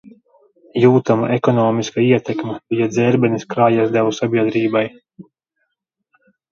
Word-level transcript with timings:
Jūtama 0.83 1.29
ekonomiska 1.35 2.03
ietekme 2.07 2.57
bija 2.73 2.89
Dzērbenes 2.97 3.47
krājaizdevu 3.55 4.19
sabiedrībai. 4.23 4.85